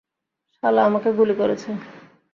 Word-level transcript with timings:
শালা 0.55 0.81
আমাকে 0.85 1.09
গুলি 1.17 1.33
করেছে। 1.41 1.69